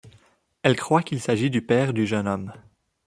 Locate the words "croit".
0.77-1.03